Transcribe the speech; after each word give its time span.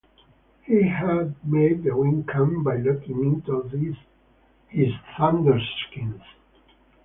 He 0.63 0.81
had 0.89 1.35
made 1.45 1.83
the 1.83 1.95
wind 1.95 2.27
come 2.27 2.63
by 2.63 2.77
looking 2.77 3.23
into 3.23 3.69
his 4.71 4.93
thunder-skins. 5.15 6.23